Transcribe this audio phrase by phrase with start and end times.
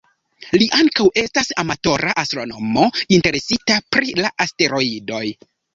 [0.61, 5.27] Li ankaŭ estas amatora astronomo interesita pri la asteroidoj.